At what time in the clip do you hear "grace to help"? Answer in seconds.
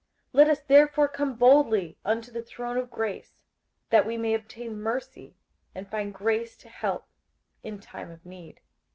6.11-7.05